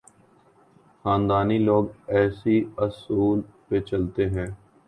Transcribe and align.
خاندانی 1.05 1.57
لوگ 1.59 1.85
اسی 2.15 2.57
اصول 2.77 3.39
پہ 3.67 3.79
چلتے 3.79 4.23
ہیں۔ 4.29 4.47